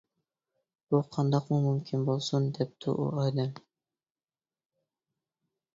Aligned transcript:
-بۇ 0.93 1.01
قانداقمۇ 1.17 1.59
مۇمكىن 1.65 2.07
بولسۇن-دەپتۇ 2.09 2.97
ئۇ 2.97 3.07
ئادەم. 3.13 3.55